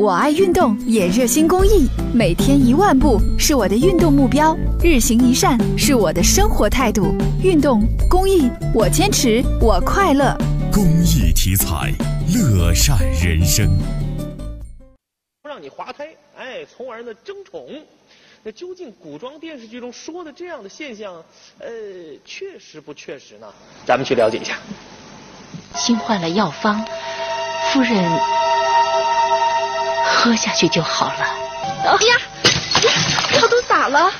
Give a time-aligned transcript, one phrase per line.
[0.00, 7.14] 我爱运动，也热心公益，每天一万步是我的运动目标，日行一善是我的生活态度。
[7.42, 10.34] 运动公益，我坚持，我快乐。
[10.72, 11.92] 公益题材，
[12.34, 13.68] 乐善人生。
[15.42, 17.68] 不让你滑胎，哎，从而呢争宠。
[18.42, 21.22] 那究竟古装电视剧中说的这样的现象，
[21.58, 21.68] 呃，
[22.24, 23.46] 确实不确实呢？
[23.84, 24.56] 咱们去了解一下。
[25.74, 26.82] 新换了药方，
[27.70, 28.02] 夫人
[30.22, 31.24] 喝下去就好了。
[31.82, 32.20] 哎呀，
[33.40, 34.12] 药都洒了。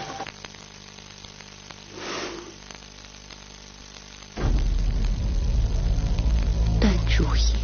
[6.80, 7.54] 但竹叶，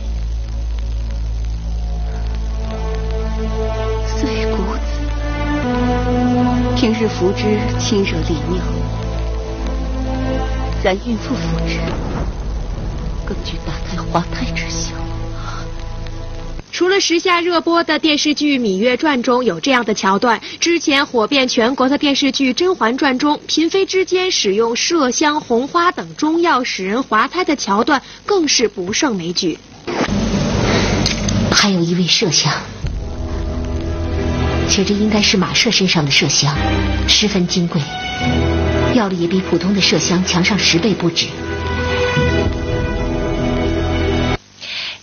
[4.07, 4.81] 碎骨子，
[6.77, 8.63] 平日服之清热利尿，
[10.85, 11.81] 然孕妇服之。
[13.25, 14.93] 更具打胎滑胎之效。
[16.73, 29.59] 除了时下热播的电视剧《芈月传》中有这样的桥段，之前火遍全国的电视剧《甄嬛传》中，嫔妃之间使用麝香、红花等中药使人滑胎的桥段更是不胜枚举。
[31.51, 32.53] 还有一味麝香，
[34.69, 36.55] 且这应该是马麝身上的麝香，
[37.09, 37.81] 十分金贵，
[38.95, 41.27] 药力也比普通的麝香强上十倍不止。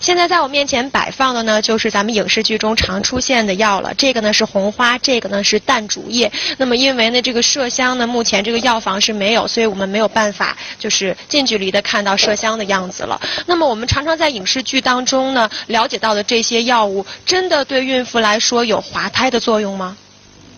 [0.03, 3.93] 现在在我面前摆放的呢，就是咱们影视剧中常出现的药了。
[3.93, 6.29] 这个呢是红花，这个呢是淡竹叶。
[6.57, 13.21] 那么因为呢这个麝香呢，目前这个药房是没有，所以我们没有办法就是近距离的看到麝香的样子了。
[13.45, 19.95] 那么我们常常在影视剧当中呢了解到的这些药物，真的对孕妇来说有滑胎的作用吗？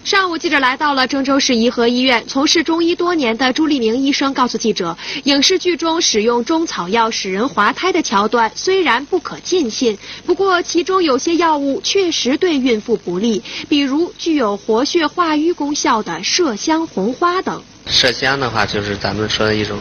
[0.06, 17.64] 上午，记者来到了郑州市颐和医院，从事中医多年的朱立明医生告诉记者，影视剧中使用中草药使人滑胎的桥段虽然不可尽信，不过其中有些药物确实对孕妇不利，比如具有活血化瘀功效的麝香、红花等。
[17.88, 19.80] 麝香的话，就是咱们说的一种，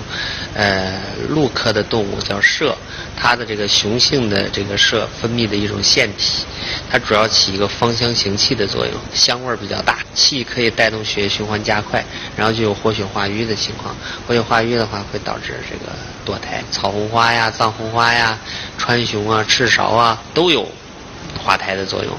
[0.55, 2.75] 呃，鹿科的动物叫麝，
[3.17, 6.45] 它的这个雄性的这个麝分泌的一种腺体，
[6.91, 12.05] 它主要起一个芳香行气的作用，香味比较大，气可以带动血液循环加快，
[12.37, 13.95] 然后就有活血化瘀的情况。
[14.27, 15.93] 活血化瘀的话，会导致这个
[16.27, 16.63] 堕胎。
[16.71, 18.39] 草红花呀、藏红花呀、
[18.79, 20.69] 川芎啊、赤芍啊，都有
[21.43, 22.15] 化胎的作用。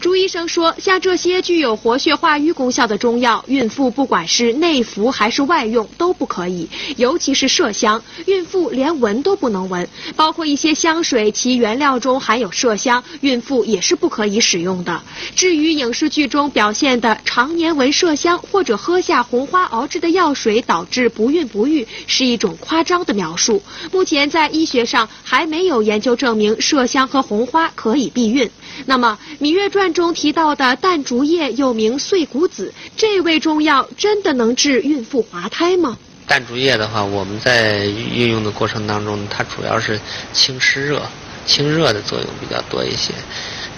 [0.00, 9.88] 朱医生说，像这些具有活血化瘀功效的中药，孕妇不管是内服还是外用都不可以，尤其是麝香，孕妇连闻都不能闻。
[10.14, 15.02] 包括一些香水，其原料中含有麝香，孕妇也是不可以使用的。
[15.34, 23.60] 至于影视剧中表现的常年闻麝香或者喝下红花熬制的药水导致不孕不育，是一种夸张的描述。
[23.90, 28.48] 目前在医学上还没有研究证明麝香和红花可以避孕。
[28.86, 29.90] 那么《芈月传》。
[29.98, 35.98] 中提到的淡竹叶又名碎骨子，这味中药真的能治孕妇滑胎吗？
[36.26, 39.98] 淡竹叶的话，我们在运用的过程当中，它主要是
[40.32, 41.02] 清湿热、
[41.44, 43.12] 清热的作用比较多一些。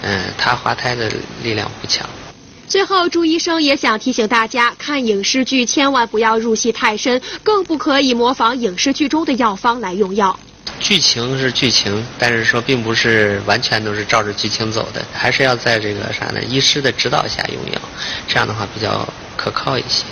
[0.03, 1.09] 嗯，它滑胎的
[1.41, 2.07] 力量不强。
[2.67, 10.37] 最后，朱医生也想提醒大家，看影视剧千万不要入戏太深，更不可以模仿影视剧中的药方来用药。
[10.79, 16.41] 剧情是剧情，但是说并不是完全都是照着剧情走的，还是要在这个啥呢？
[16.47, 17.81] 医师的指导下用药，
[18.27, 19.07] 这样的话比较
[19.37, 20.05] 可靠一些。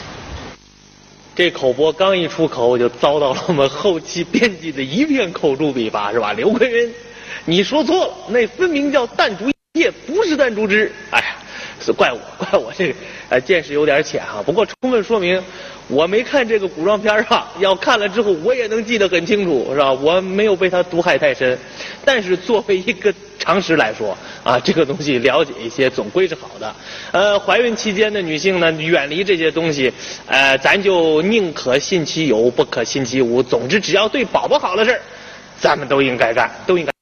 [1.35, 6.33] 这口播刚一出口，我就遭到了我们后期编辑的一片口诛笔伐，是吧？
[6.33, 6.93] 刘坤云，
[7.45, 10.91] 你说错了，那分明叫淡竹叶，不是淡竹枝。
[11.11, 11.35] 哎呀，
[11.94, 12.95] 怪我， 怪我这个
[13.29, 14.41] 呃见识有点浅哈。
[14.45, 15.41] 不过充分说明。
[15.91, 19.91] 我没看这个古装片啊，要看了之后我也能记得很清楚，是吧？
[19.91, 21.57] 我没有被他毒害太深，
[22.05, 26.75] 但是作为一个常识来说啊，这个东西了解一些总归是好的。
[27.11, 29.91] 呃，怀孕期间的女性呢，远离这些东西，
[30.28, 33.41] 呃，咱就宁可信其有，不可信其无。
[33.41, 35.01] 总之，只要对宝宝好的事儿，
[35.59, 36.98] 咱们都应该干，都应该。